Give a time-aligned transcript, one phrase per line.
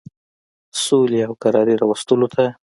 [0.83, 2.43] سولي او کراري راوستلو ته.